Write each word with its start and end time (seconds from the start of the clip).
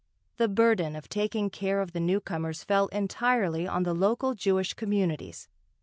The 0.37 0.47
burden 0.47 0.95
of 0.95 1.07
taking 1.09 1.51
care 1.51 1.79
of 1.79 1.91
the 1.93 1.99
newcomers 1.99 2.63
fell 2.63 2.87
entirely 2.87 3.67
on 3.67 3.83
the 3.83 3.93
local 3.93 4.33
Jewish 4.33 4.73
communities. 4.73 5.47